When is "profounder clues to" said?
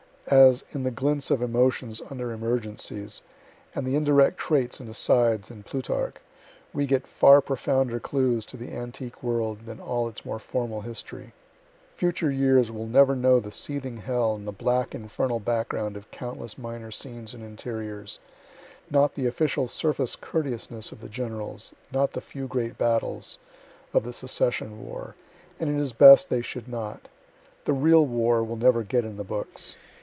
7.41-8.55